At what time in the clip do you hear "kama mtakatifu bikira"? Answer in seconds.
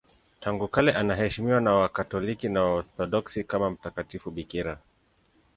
3.43-4.79